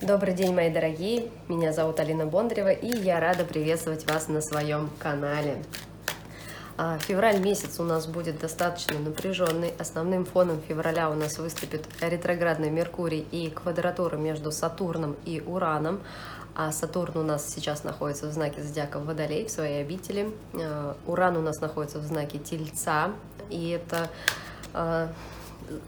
[0.00, 1.28] Добрый день, мои дорогие!
[1.48, 5.60] Меня зовут Алина Бондарева, и я рада приветствовать вас на своем канале.
[6.76, 9.72] А, февраль месяц у нас будет достаточно напряженный.
[9.76, 16.00] Основным фоном февраля у нас выступит ретроградный Меркурий и квадратура между Сатурном и Ураном.
[16.54, 20.32] А Сатурн у нас сейчас находится в знаке зодиака Водолей, в своей обители.
[20.54, 23.10] А, Уран у нас находится в знаке Тельца,
[23.50, 24.08] и это
[24.72, 25.08] а,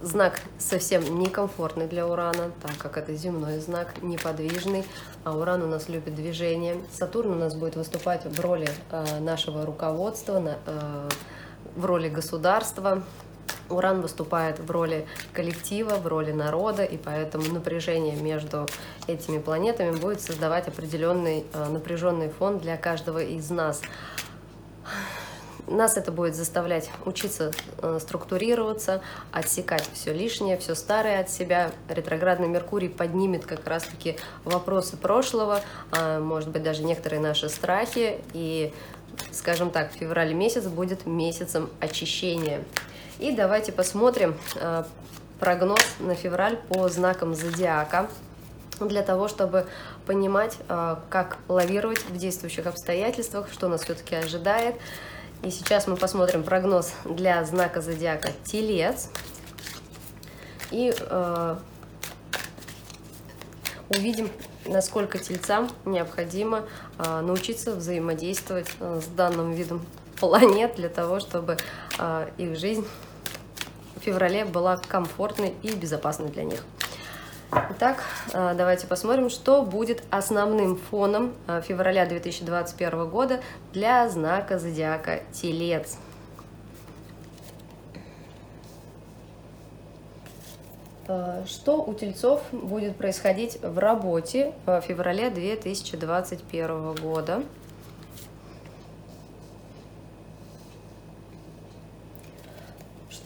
[0.01, 4.85] знак совсем некомфортный для Урана, так как это земной знак, неподвижный,
[5.25, 6.77] а Уран у нас любит движение.
[6.93, 11.09] Сатурн у нас будет выступать в роли э, нашего руководства, э,
[11.77, 13.03] в роли государства.
[13.69, 18.67] Уран выступает в роли коллектива, в роли народа, и поэтому напряжение между
[19.07, 23.81] этими планетами будет создавать определенный э, напряженный фон для каждого из нас.
[25.67, 31.71] Нас это будет заставлять учиться э, структурироваться, отсекать все лишнее, все старое от себя.
[31.89, 35.61] Ретроградный Меркурий поднимет как раз-таки вопросы прошлого,
[35.93, 38.19] а, может быть, даже некоторые наши страхи.
[38.33, 38.73] И,
[39.33, 42.63] скажем так, февраль месяц будет месяцем очищения.
[43.19, 44.85] И давайте посмотрим э,
[45.39, 48.09] прогноз на февраль по знакам зодиака
[48.81, 49.67] для того, чтобы
[50.07, 54.77] понимать, э, как лавировать в действующих обстоятельствах, что нас все-таки ожидает.
[55.43, 59.09] И сейчас мы посмотрим прогноз для знака зодиака Телец.
[60.71, 61.57] И э,
[63.89, 64.31] увидим,
[64.67, 66.65] насколько тельцам необходимо
[66.99, 69.85] э, научиться взаимодействовать э, с данным видом
[70.21, 71.57] планет для того, чтобы
[71.99, 72.87] э, их жизнь
[73.97, 76.65] в феврале была комфортной и безопасной для них.
[77.53, 83.41] Итак, э, давайте посмотрим, что будет основным фоном э, февраля 2021 года
[83.73, 85.99] для знака зодиака Телец.
[91.09, 97.43] Э, что у тельцов будет происходить в работе в феврале 2021 года?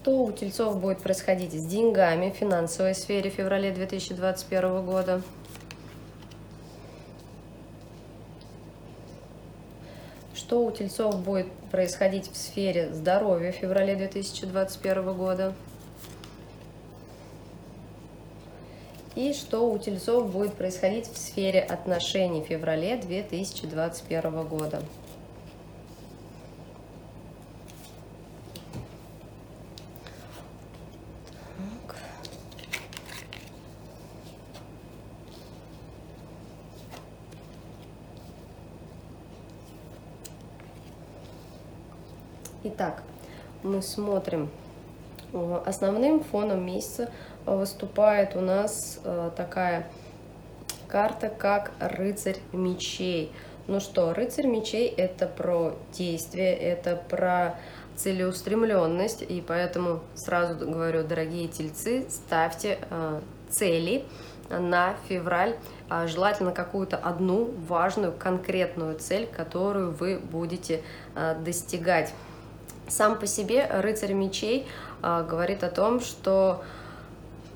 [0.05, 5.23] Что у тельцов будет происходить с деньгами в финансовой сфере в феврале 2021 года?
[10.35, 15.55] Что у тельцов будет происходить в сфере здоровья в феврале 2021 года?
[19.15, 24.83] И что у тельцов будет происходить в сфере отношений в феврале 2021 года?
[42.67, 43.03] Итак,
[43.63, 44.49] мы смотрим.
[45.35, 47.11] Э, основным фоном месяца
[47.45, 49.87] выступает у нас э, такая
[50.89, 53.31] карта, как рыцарь мечей.
[53.67, 57.57] Ну что, рыцарь мечей это про действие, это про
[57.97, 63.21] целеустремленность, и поэтому сразу говорю, дорогие тельцы, ставьте э,
[63.51, 64.07] цели
[64.49, 65.55] на февраль,
[65.91, 70.83] а желательно какую-то одну важную конкретную цель, которую вы будете
[71.41, 72.13] достигать.
[72.89, 74.67] Сам по себе рыцарь мечей
[75.03, 76.63] а, говорит о том, что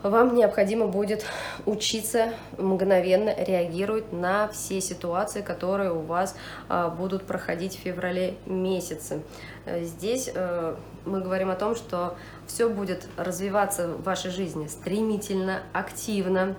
[0.03, 1.27] вам необходимо будет
[1.67, 6.37] учиться мгновенно реагировать на все ситуации, которые у вас
[6.69, 9.23] а, будут проходить в феврале месяце.
[9.67, 12.17] Здесь э, мы говорим о том, что
[12.47, 16.55] все будет развиваться в вашей жизни стремительно, активно,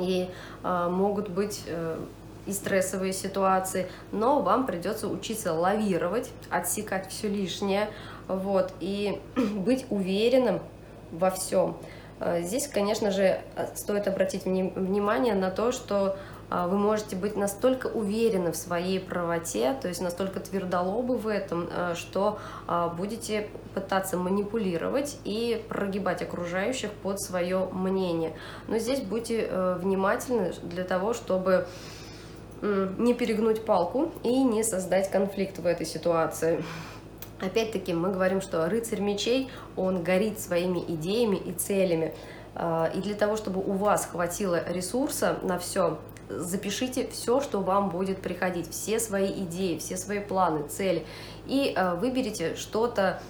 [0.00, 0.28] и
[0.62, 1.98] а, могут быть э,
[2.48, 7.90] и стрессовые ситуации, но вам придется учиться лавировать, отсекать все лишнее,
[8.26, 10.60] вот, и быть уверенным
[11.12, 11.76] во всем.
[12.20, 13.40] Э, здесь, конечно же,
[13.74, 16.16] стоит обратить внимание на то, что
[16.50, 21.68] э, вы можете быть настолько уверены в своей правоте, то есть настолько твердолобы в этом,
[21.70, 22.38] э, что
[22.96, 28.34] будете пытаться манипулировать и прогибать окружающих под свое мнение.
[28.66, 29.48] Но здесь будьте
[29.78, 31.66] внимательны для того, чтобы
[32.62, 36.62] не перегнуть палку и не создать конфликт в этой ситуации.
[37.40, 42.14] Опять-таки мы говорим, что рыцарь мечей, он горит своими идеями и целями.
[42.54, 47.90] А, и для того, чтобы у вас хватило ресурса на все, запишите все, что вам
[47.90, 51.06] будет приходить, все свои идеи, все свои планы, цели,
[51.46, 53.22] и а, выберите что-то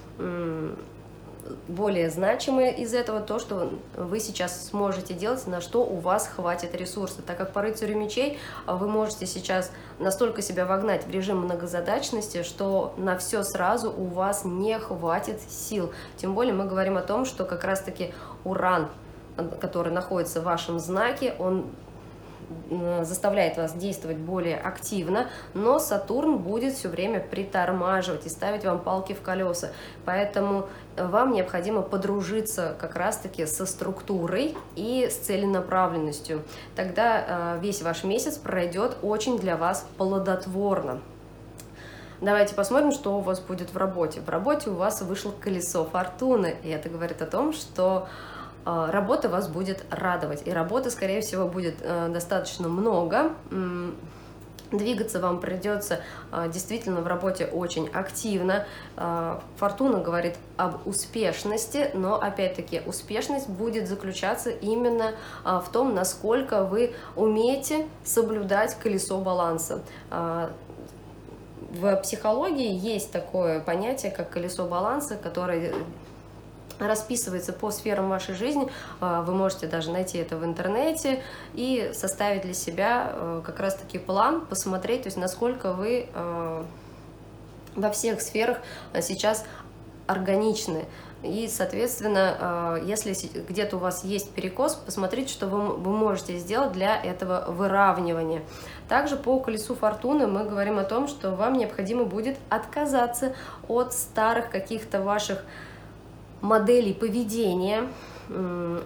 [1.69, 6.75] более значимое из этого то, что вы сейчас сможете делать, на что у вас хватит
[6.75, 7.23] ресурса.
[7.23, 12.95] Так как по рыцарю мечей вы можете сейчас настолько себя вогнать в режим многозадачности, что
[12.97, 15.93] на все сразу у вас не хватит сил.
[16.17, 18.13] Тем более мы говорим о том, что как раз-таки
[18.45, 18.89] уран,
[19.61, 21.67] который находится в вашем знаке, он
[23.03, 29.13] заставляет вас действовать более активно, но Сатурн будет все время притормаживать и ставить вам палки
[29.13, 29.71] в колеса.
[30.05, 30.67] Поэтому
[30.97, 36.43] вам необходимо подружиться как раз-таки со структурой и с целенаправленностью.
[36.75, 41.01] Тогда э, весь ваш месяц пройдет очень для вас плодотворно.
[42.21, 44.21] Давайте посмотрим, что у вас будет в работе.
[44.21, 48.09] В работе у вас вышло колесо фортуны, и это говорит о том, что
[48.69, 50.47] работа вас будет радовать.
[50.47, 53.33] И работы, скорее всего, будет э, достаточно много.
[54.71, 56.01] Двигаться вам придется
[56.31, 58.67] а, действительно в работе очень активно.
[59.57, 67.87] Фортуна говорит об успешности, но опять-таки успешность будет заключаться именно в том, насколько вы умеете
[68.05, 69.83] соблюдать колесо баланса
[71.71, 75.75] в психологии есть такое понятие, как колесо баланса, которое
[76.79, 78.71] расписывается по сферам вашей жизни.
[79.01, 81.23] А, вы можете даже найти это в интернете
[81.55, 86.65] и составить для себя э, как раз-таки план, посмотреть, то есть насколько вы э,
[87.75, 88.59] во всех сферах
[89.01, 89.45] сейчас
[90.07, 90.87] органичны.
[91.23, 93.13] И, соответственно, э, если
[93.49, 98.43] где-то у вас есть перекос, посмотрите, что вы, вы можете сделать для этого выравнивания.
[98.89, 103.35] Также по колесу фортуны мы говорим о том, что вам необходимо будет отказаться
[103.67, 105.45] от старых каких-то ваших
[106.41, 107.89] моделей поведения,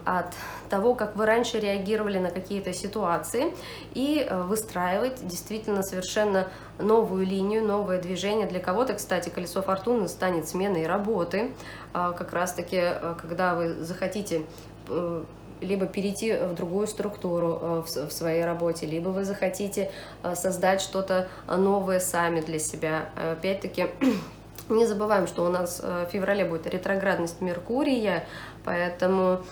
[0.05, 0.35] от
[0.69, 3.55] того, как вы раньше реагировали на какие-то ситуации,
[3.95, 8.47] и э, выстраивать действительно совершенно новую линию, новое движение.
[8.47, 11.51] Для кого-то, кстати, колесо фортуны станет сменой работы,
[11.93, 14.43] а, как раз-таки, э, когда вы захотите
[14.89, 15.25] э,
[15.61, 19.93] либо перейти в другую структуру в своей работе, либо вы захотите
[20.35, 23.11] создать что-то новое сами для себя.
[23.15, 23.87] Опять-таки,
[24.69, 28.25] Не забываем, что у нас э, в феврале будет ретроградность Меркурия,
[28.65, 29.43] поэтому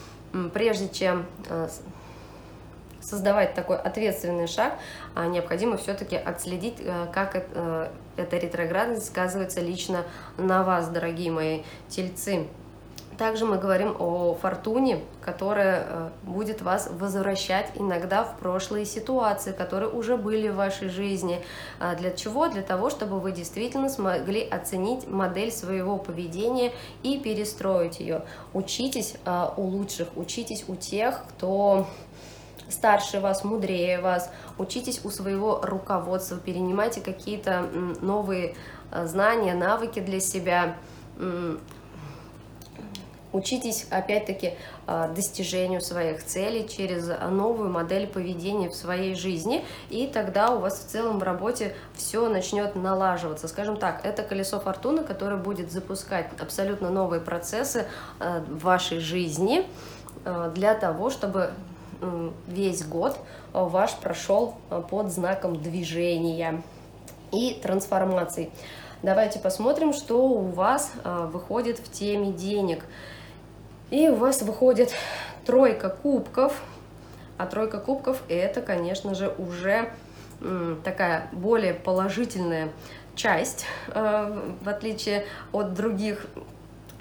[0.55, 1.69] прежде чем э,
[3.01, 4.75] создавать такой ответственный шаг,
[5.15, 7.35] а, необходимо все-таки отследить, э, как
[8.17, 10.05] эта ретроградность сказывается лично
[10.37, 12.47] на вас, дорогие мои тельцы.
[13.21, 19.91] Также мы говорим о фортуне, которая э, будет вас возвращать иногда в прошлые ситуации, которые
[19.91, 21.45] уже были в вашей жизни.
[21.81, 22.49] А для чего?
[22.49, 26.73] Для того, чтобы вы действительно смогли оценить модель своего поведения
[27.03, 28.23] и перестроить ее.
[28.55, 31.87] Учитесь э, у лучших, учитесь у тех, кто
[32.71, 37.69] старше вас, мудрее вас, учитесь у своего руководства, перенимайте какие-то
[38.01, 38.55] новые
[38.91, 40.75] э, знания, навыки для себя,
[43.33, 44.55] Учитесь, опять-таки,
[44.89, 50.81] а, достижению своих целей через новую модель поведения в своей жизни, и тогда у вас
[50.81, 53.47] в целом в работе все начнет налаживаться.
[53.47, 57.87] Скажем так, это колесо фортуны, которое будет запускать абсолютно новые процессы
[58.19, 59.65] а, в вашей жизни
[60.25, 61.53] а, для того, чтобы
[62.47, 63.19] весь год
[63.53, 64.55] ваш прошел
[64.89, 66.63] под знаком движения
[67.31, 68.51] и трансформаций.
[69.03, 72.87] Давайте посмотрим, что у вас выходит в теме денег.
[73.91, 74.93] И у вас выходит
[75.45, 76.61] тройка кубков.
[77.39, 79.91] А тройка кубков это, конечно же, уже
[80.85, 82.71] такая более положительная
[83.15, 86.27] часть, э, в отличие от других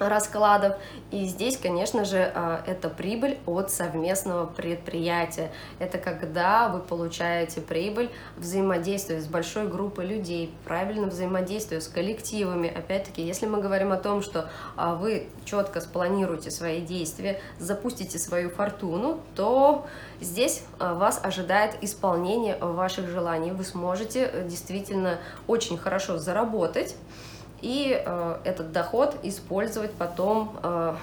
[0.08, 0.76] раскладов.
[1.10, 5.50] И здесь, конечно же, а, это прибыль от совместного предприятия.
[5.78, 12.68] Это когда вы получаете прибыль, взаимодействуя с большой группой людей, правильно взаимодействуя с коллективами.
[12.68, 18.50] Опять-таки, если мы говорим о том, что а, вы четко спланируете свои действия, запустите свою
[18.50, 19.86] фортуну, то
[20.20, 23.52] здесь а, вас ожидает исполнение ваших желаний.
[23.52, 26.96] Вы сможете э, действительно очень хорошо заработать
[27.62, 30.94] и э, этот доход использовать потом э,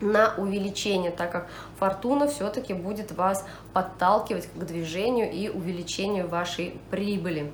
[0.00, 1.48] на увеличение, так как
[1.78, 7.52] фортуна все-таки будет вас подталкивать к движению и увеличению вашей прибыли.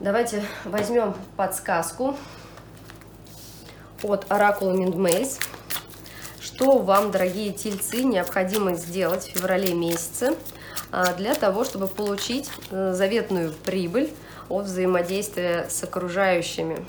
[0.00, 2.16] Давайте возьмем подсказку
[4.02, 5.38] от Оракула Миндмейс.
[6.40, 10.34] Что вам, дорогие тельцы, необходимо сделать в феврале месяце
[10.90, 14.12] а, для того, чтобы получить э, заветную прибыль
[14.48, 16.84] от взаимодействия с окружающими?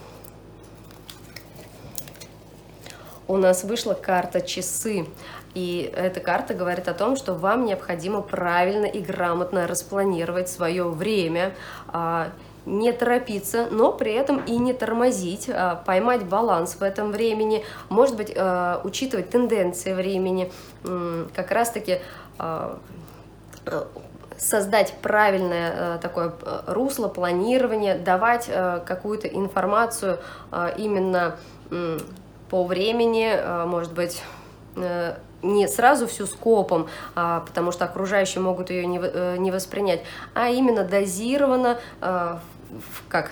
[3.33, 5.07] У нас вышла карта часы.
[5.55, 11.55] И эта карта говорит о том, что вам необходимо правильно и грамотно распланировать свое время,
[11.87, 12.29] а,
[12.67, 18.15] не торопиться, но при этом и не тормозить, а, поймать баланс в этом времени, может
[18.15, 20.51] быть, а, учитывать тенденции времени,
[21.33, 21.99] как раз-таки
[24.37, 26.33] создать правильное такое
[26.67, 28.49] русло планирования, давать
[28.85, 30.19] какую-то информацию
[30.77, 31.37] именно
[32.53, 34.21] по времени, э, может быть,
[34.75, 40.01] э, не сразу всю скопом, а, потому что окружающие могут ее не, э, не воспринять,
[40.35, 41.79] а именно дозированно,
[43.09, 43.31] как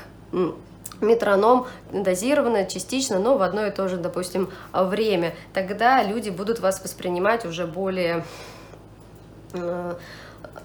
[1.01, 5.35] метроном дозированно, частично, но в одно и то же, допустим, время.
[5.53, 8.25] Тогда люди будут вас воспринимать уже более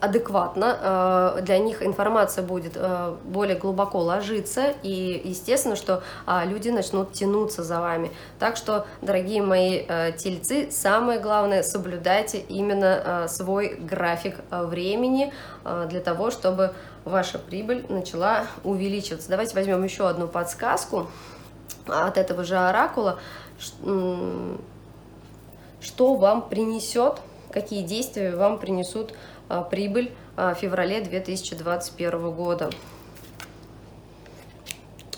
[0.01, 6.69] адекватно, э, для них информация будет э, более глубоко ложиться, и естественно, что а, люди
[6.69, 8.11] начнут тянуться за вами.
[8.39, 15.33] Так что, дорогие мои э, тельцы, самое главное, соблюдайте именно свой график времени
[15.89, 16.73] для того, чтобы
[17.05, 19.29] ваша прибыль начала увеличиваться.
[19.29, 21.09] Давайте возьмем еще одну подсказку
[21.87, 23.19] от этого же оракула,
[25.81, 29.17] что вам принесет, какие действия вам принесут а,
[29.49, 32.71] прибыль а, в феврале 2021 года.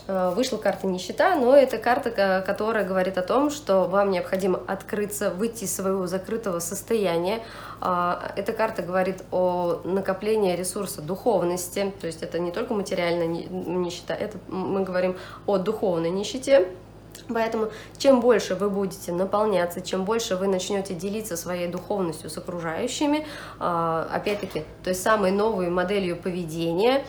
[0.07, 5.31] А, вышла карта нищета, но это карта, которая говорит о том, что вам необходимо открыться,
[5.31, 7.41] выйти из своего закрытого состояния.
[7.81, 14.37] Эта карта говорит о накоплении ресурса духовности, то есть это не только материальная нищета, это
[14.49, 16.67] мы говорим о духовной нищете.
[17.27, 23.25] Поэтому чем больше вы будете наполняться, чем больше вы начнете делиться своей духовностью с окружающими,
[23.59, 27.03] а, опять-таки, той самой новой моделью поведения,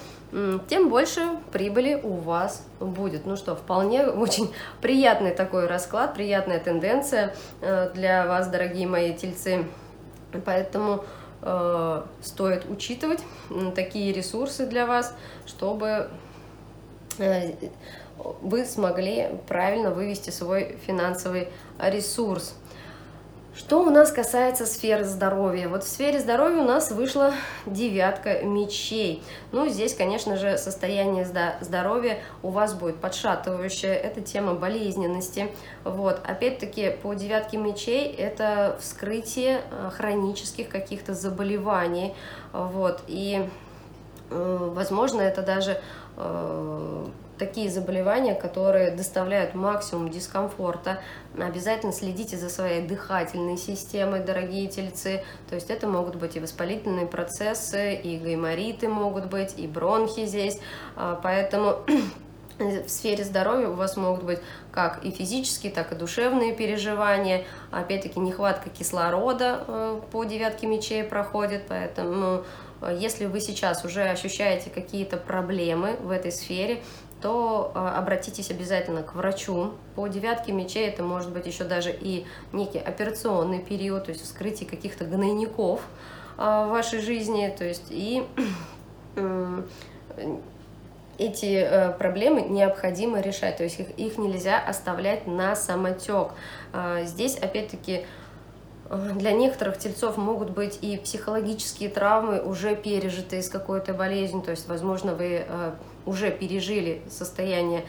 [0.68, 3.26] тем больше прибыли у вас будет.
[3.26, 9.66] Ну что, вполне очень приятный такой расклад, приятная тенденция э, для вас, дорогие мои тельцы.
[10.44, 11.04] Поэтому
[11.42, 13.20] э, стоит учитывать
[13.74, 15.16] такие ресурсы для вас,
[15.46, 16.08] чтобы
[17.18, 17.52] э,
[18.42, 21.48] вы смогли правильно вывести свой финансовый
[21.78, 22.54] ресурс.
[23.60, 25.68] Что у нас касается сферы здоровья?
[25.68, 27.34] Вот в сфере здоровья у нас вышла
[27.66, 29.22] девятка мечей.
[29.52, 31.26] Ну, здесь, конечно же, состояние
[31.60, 33.92] здоровья у вас будет подшатывающее.
[33.92, 35.50] Это тема болезненности.
[35.84, 36.20] Вот.
[36.24, 42.14] Опять-таки, по девятке мечей это вскрытие э, хронических каких-то заболеваний.
[42.52, 43.02] Вот.
[43.08, 43.46] И,
[44.30, 45.82] э, возможно, это даже
[46.16, 47.06] э,
[47.40, 51.00] такие заболевания, которые доставляют максимум дискомфорта.
[51.36, 55.24] Обязательно следите за своей дыхательной системой, дорогие тельцы.
[55.48, 60.60] То есть это могут быть и воспалительные процессы, и гаймориты могут быть, и бронхи здесь.
[60.96, 61.78] А, поэтому
[62.58, 64.38] в сфере здоровья у вас могут быть
[64.70, 67.44] как и физические, так и душевные переживания.
[67.70, 72.44] Опять-таки нехватка кислорода э, по девятке мечей проходит, поэтому
[72.82, 76.82] э, если вы сейчас уже ощущаете какие-то проблемы в этой сфере,
[77.20, 79.72] то а, обратитесь обязательно к врачу.
[79.94, 84.68] По девятке мечей это может быть еще даже и некий операционный период, то есть вскрытие
[84.68, 85.80] каких-то гнойников
[86.36, 88.26] а, в вашей жизни, то есть и
[91.18, 96.28] эти э, проблемы необходимо решать, то есть их, их нельзя оставлять на самотек.
[97.04, 98.06] Здесь опять-таки
[98.90, 104.66] для некоторых тельцов могут быть и психологические травмы, уже пережитые с какой-то болезнью, то есть,
[104.66, 105.72] возможно, вы э,
[106.06, 107.84] уже пережили состояние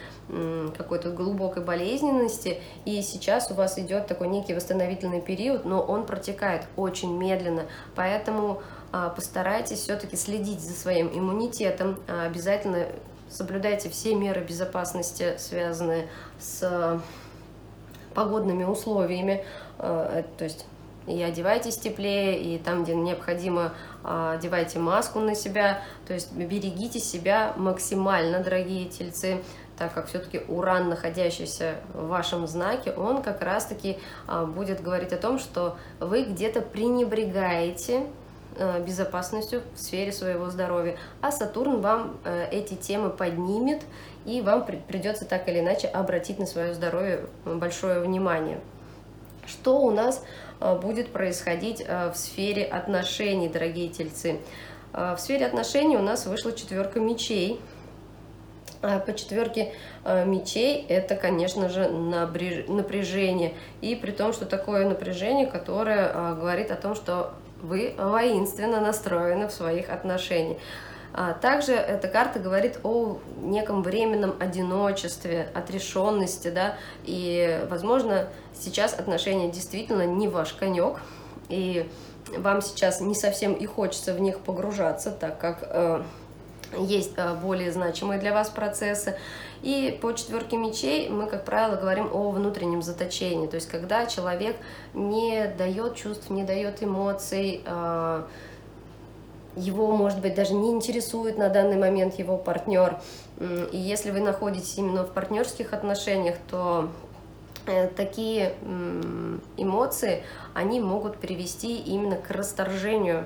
[0.78, 6.64] какой-то глубокой болезненности, и сейчас у вас идет такой некий восстановительный период, но он протекает
[6.76, 7.66] очень медленно,
[7.96, 12.88] поэтому а, постарайтесь все-таки следить за своим иммунитетом, а, обязательно
[13.30, 16.08] соблюдайте все меры безопасности, связанные
[16.40, 17.02] с
[18.14, 19.46] погодными условиями,
[19.80, 20.66] э, то есть
[21.08, 23.74] и одевайтесь теплее, и там, где необходимо, а,
[24.04, 29.42] одевайте маску на себя, то есть берегите себя максимально, дорогие тельцы,
[29.78, 35.18] так как все-таки уран, находящийся в вашем знаке, он как раз-таки а, будет говорить о
[35.18, 38.06] том, что вы где-то пренебрегаете
[38.58, 43.82] а, безопасностью в сфере своего здоровья, а Сатурн вам э, эти темы поднимет,
[44.26, 48.60] и вам придется так или иначе обратить на свое здоровье большое внимание.
[49.48, 50.51] Что у нас Э,
[50.82, 54.40] будет происходить э, в сфере отношений, дорогие тельцы.
[54.94, 57.60] Э, в сфере отношений у нас вышла четверка мечей.
[58.82, 63.54] По четверке мечей это, конечно же, напряжение.
[63.82, 69.52] И при том, что такое напряжение, которое говорит о том, что вы воинственно настроены в
[69.52, 70.58] своих отношениях.
[71.14, 79.52] А также эта карта говорит о неком временном одиночестве, отрешенности, да, и, возможно, сейчас отношения
[79.52, 81.02] действительно не ваш конек,
[81.50, 81.90] и
[82.38, 86.04] вам сейчас не совсем и хочется в них погружаться, так как э,
[86.78, 89.18] есть э, более значимые для вас процессы.
[89.62, 94.56] И по четверке мечей мы, как правило, говорим о внутреннем заточении, то есть когда человек
[94.94, 98.24] не дает чувств, не дает эмоций, э,
[99.56, 102.98] его, может быть, даже не интересует на данный момент его партнер.
[103.40, 106.90] И если вы находитесь именно в партнерских отношениях, то
[107.66, 108.54] э, такие
[109.58, 113.26] эмоции, они могут привести именно к расторжению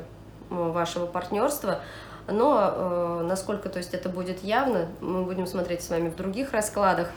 [0.49, 1.81] вашего партнерства,
[2.27, 6.53] но э, насколько то есть это будет явно, мы будем смотреть с вами в других
[6.53, 7.09] раскладах.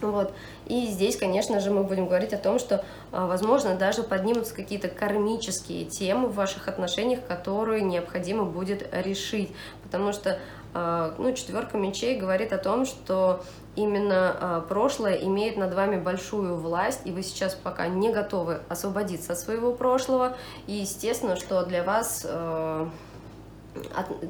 [0.00, 0.32] Вот.
[0.66, 4.88] И здесь, конечно же, мы будем говорить о том, что, а, возможно, даже поднимутся какие-то
[4.88, 9.50] кармические темы в ваших отношениях, которые необходимо будет решить.
[9.82, 10.38] Потому что
[10.72, 13.42] а, ну, четверка мечей говорит о том, что
[13.76, 19.32] именно а, прошлое имеет над вами большую власть, и вы сейчас пока не готовы освободиться
[19.32, 20.36] от своего прошлого.
[20.66, 22.26] И естественно, что для вас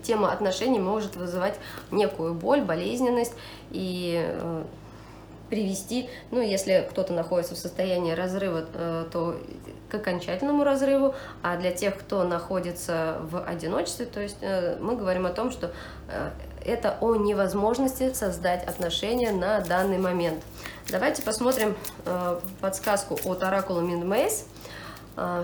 [0.02, 1.58] тема отношений может вызывать
[1.90, 3.32] некую боль, болезненность,
[3.70, 4.36] и
[5.50, 9.36] привести, ну, если кто-то находится в состоянии разрыва, э, то
[9.90, 15.26] к окончательному разрыву, а для тех, кто находится в одиночестве, то есть э, мы говорим
[15.26, 15.72] о том, что
[16.08, 16.30] э,
[16.64, 20.42] это о невозможности создать отношения на данный момент.
[20.88, 21.74] Давайте посмотрим
[22.60, 24.46] подсказку от Оракула Миндмейс,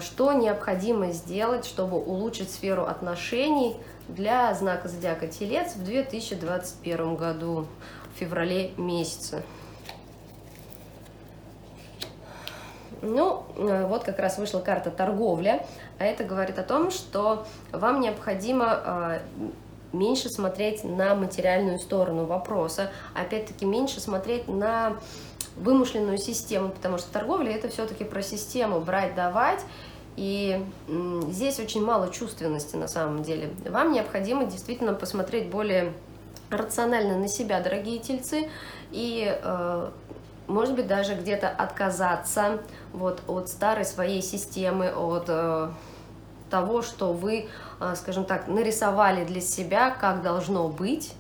[0.01, 3.77] что необходимо сделать, чтобы улучшить сферу отношений
[4.09, 7.67] для знака зодиака Телец в 2021 году,
[8.15, 9.43] в феврале месяце.
[13.03, 15.67] Ну, э, вот как раз вышла карта торговля,
[15.99, 19.19] а это говорит о том, что вам необходимо а,
[19.93, 24.97] меньше смотреть на материальную сторону вопроса, опять-таки меньше смотреть на
[25.57, 29.61] вымышленную систему, потому что торговля это все-таки про систему брать, давать,
[30.17, 30.65] и
[31.29, 33.51] здесь очень мало чувственности на самом деле.
[33.69, 35.93] Вам необходимо действительно посмотреть более
[36.51, 38.49] рационально на себя, дорогие тельцы,
[38.93, 39.91] и э,
[40.49, 42.61] может быть, даже где-то отказаться
[42.93, 45.69] вот, от старой своей системы, от э,
[46.51, 47.49] того, что вы,
[47.81, 51.15] э, скажем так, нарисовали для себя, как должно быть,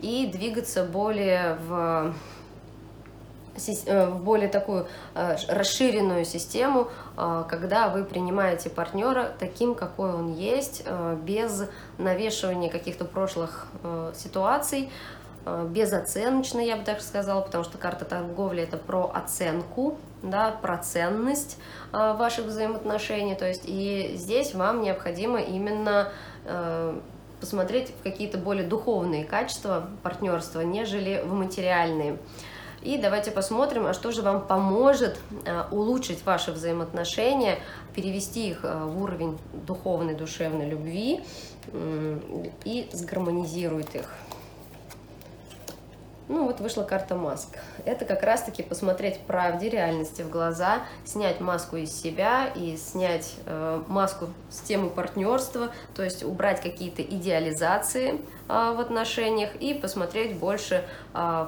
[0.00, 2.14] и двигаться более в
[3.86, 10.32] э, в более такую э, расширенную систему, э, когда вы принимаете партнера таким, какой он
[10.32, 10.84] есть,
[11.22, 11.64] без
[11.98, 13.66] навешивания каких-то прошлых
[14.14, 20.50] ситуаций, Э, безоценочно, я бы так сказала, потому что карта торговли это про оценку, да,
[20.50, 21.58] про ценность
[21.92, 23.34] э, ваших взаимоотношений.
[23.34, 26.12] То есть и здесь вам необходимо именно
[26.44, 26.98] э,
[27.40, 32.18] посмотреть в какие-то более духовные качества партнерства, нежели в материальные.
[32.82, 35.18] И давайте посмотрим, а что же вам поможет
[35.70, 37.58] улучшить ваши взаимоотношения,
[37.94, 41.22] перевести их в уровень духовной, душевной любви
[42.64, 44.06] и сгармонизирует их.
[46.30, 47.48] Ну вот вышла карта маск.
[47.84, 53.82] Это как раз-таки посмотреть правде, реальности в глаза, снять маску из себя и снять э,
[53.88, 58.16] маску с темы партнерства, то есть убрать какие-то идеализации э,
[58.48, 61.46] в отношениях и посмотреть больше э,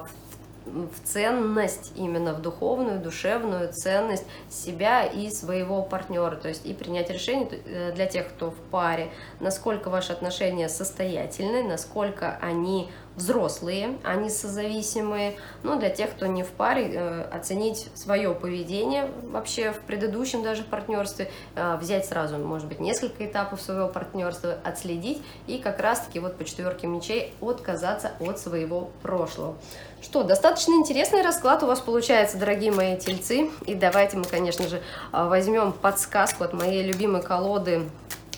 [0.65, 7.09] в ценность, именно в духовную, душевную ценность себя и своего партнера, то есть и принять
[7.09, 14.29] решение э, для тех, кто в паре, насколько ваши отношения состоятельны, насколько они взрослые, они
[14.29, 20.43] созависимые, но для тех, кто не в паре, э, оценить свое поведение вообще в предыдущем
[20.43, 26.19] даже партнерстве, э, взять сразу, может быть, несколько этапов своего партнерства, отследить и как раз-таки
[26.19, 29.55] вот по четверке мечей отказаться от своего прошлого.
[30.01, 33.49] Что, достаточно интересный расклад у вас получается, дорогие мои тельцы.
[33.65, 37.83] И давайте мы, конечно же, э, возьмем подсказку от моей любимой колоды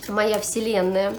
[0.07, 1.13] «Моя Вселенная».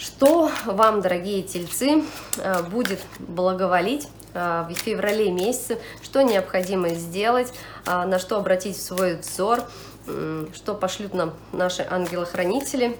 [0.00, 2.02] Что вам, дорогие тельцы,
[2.38, 7.52] э, будет благоволить э, в феврале месяце, что необходимо сделать,
[7.84, 9.62] э, на что обратить свой взор,
[10.54, 12.96] что пошлют нам наши ангелы-хранители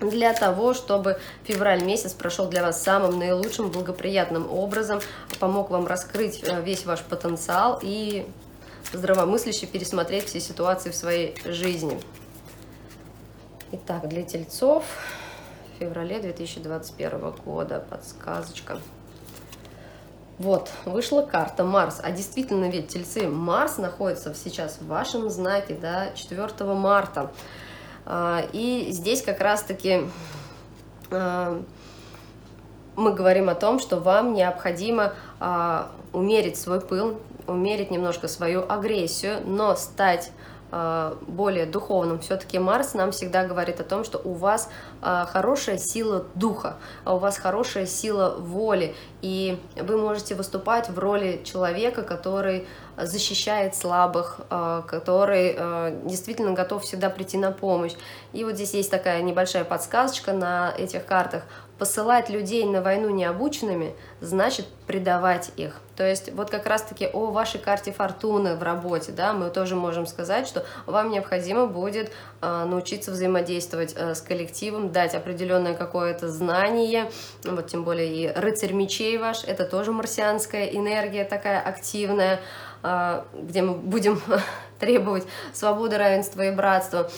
[0.00, 5.00] для того, чтобы февраль месяц прошел для вас самым наилучшим, благоприятным образом,
[5.40, 8.26] помог вам раскрыть весь ваш потенциал и
[8.92, 12.00] здравомысляще пересмотреть все ситуации в своей жизни.
[13.72, 14.84] Итак, для тельцов
[15.78, 17.84] феврале 2021 года.
[17.88, 18.78] Подсказочка.
[20.38, 21.98] Вот, вышла карта Марс.
[22.00, 27.32] А действительно, ведь тельцы, Марс находится сейчас в вашем знаке, да, 4 марта.
[28.06, 30.02] А, и здесь как раз-таки
[31.10, 31.60] а,
[32.94, 39.40] мы говорим о том, что вам необходимо а, умерить свой пыл, умерить немножко свою агрессию,
[39.44, 40.30] но стать
[40.70, 42.18] более духовным.
[42.18, 44.68] Все-таки Марс нам всегда говорит о том, что у вас
[45.00, 51.40] хорошая сила духа, а у вас хорошая сила воли, и вы можете выступать в роли
[51.44, 55.56] человека, который защищает слабых, а, который
[56.04, 57.94] действительно готов всегда прийти на помощь.
[58.32, 61.44] И вот здесь есть такая небольшая подсказочка на этих картах.
[61.78, 65.80] Посылать людей на войну необученными значит предавать их.
[65.94, 70.06] То есть вот как раз-таки о вашей карте фортуны в работе, да, мы тоже можем
[70.06, 77.10] сказать, что вам необходимо будет научиться взаимодействовать с коллективом, дать определенное какое-то знание,
[77.44, 82.40] вот тем более и рыцарь мечей ваш, это тоже марсианская энергия такая активная,
[82.82, 84.20] э, где мы будем
[84.78, 87.10] требовать свободы, равенства и братства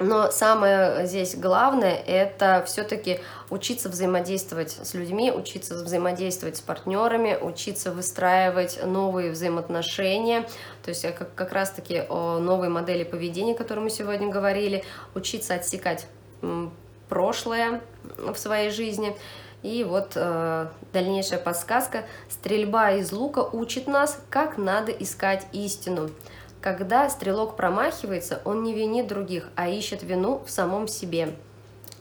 [0.00, 7.90] но самое здесь главное– это все-таки учиться взаимодействовать с людьми, учиться взаимодействовать с партнерами, учиться
[7.90, 10.42] выстраивать новые взаимоотношения.
[10.84, 14.84] То есть как, как раз-таки о новой модели поведения, о которой мы сегодня говорили,
[15.14, 16.06] учиться отсекать
[17.08, 17.80] прошлое
[18.16, 19.16] в своей жизни.
[19.62, 22.04] И вот э, дальнейшая подсказка.
[22.28, 26.10] Стрельба из лука учит нас, как надо искать истину.
[26.60, 31.34] Когда стрелок промахивается, он не винит других, а ищет вину в самом себе.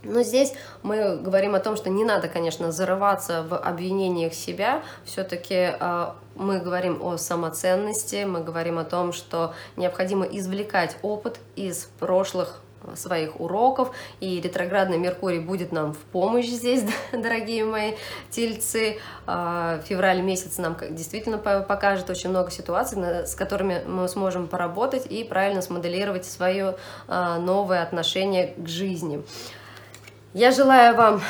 [0.04, 4.84] Но здесь мы говорим о том, что не надо, конечно, зарываться в обвинениях себя.
[5.04, 11.90] Все-таки э, мы говорим о самоценности, мы говорим о том, что необходимо извлекать опыт из
[12.00, 12.62] прошлых
[12.96, 17.94] своих уроков, и ретроградный Меркурий будет нам в помощь здесь, дорогие мои
[18.30, 19.00] тельцы.
[19.26, 25.24] А, февраль месяц нам действительно покажет очень много ситуаций, с которыми мы сможем поработать и
[25.24, 29.24] правильно смоделировать свое а, новое отношение к жизни.
[30.34, 31.22] Я желаю вам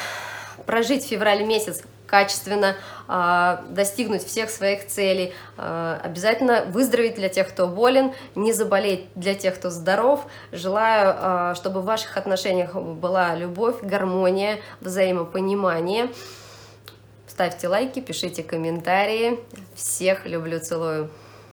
[0.65, 2.75] прожить февраль месяц качественно,
[3.07, 9.35] а, достигнуть всех своих целей, а, обязательно выздороветь для тех, кто болен, не заболеть для
[9.35, 10.25] тех, кто здоров.
[10.51, 16.09] Желаю, а, чтобы в ваших отношениях была любовь, гармония, взаимопонимание.
[17.27, 19.39] Ставьте лайки, пишите комментарии.
[19.75, 21.11] Всех люблю, целую.